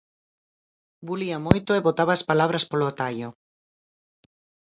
Bulía 1.07 1.37
moito 1.47 1.69
e 1.73 1.83
botaba 1.87 2.11
as 2.17 2.23
palabras 2.29 2.63
polo 2.69 2.89
atallo. 2.91 3.29